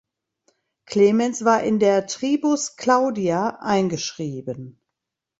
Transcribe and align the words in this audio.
Clemens 0.87 1.45
war 1.45 1.61
in 1.61 1.77
der 1.77 2.07
Tribus 2.07 2.75
"Claudia" 2.75 3.59
eingeschrieben. 3.59 4.81